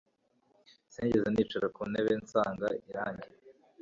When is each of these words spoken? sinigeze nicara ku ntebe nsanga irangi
sinigeze 0.93 1.27
nicara 1.31 1.67
ku 1.75 1.81
ntebe 1.91 2.11
nsanga 2.23 2.67
irangi 2.89 3.29